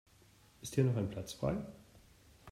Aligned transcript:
Ist 0.63 0.73
hier 0.73 0.83
noch 0.83 0.95
ein 0.97 1.11
Platz 1.11 1.33
frei? 1.33 1.55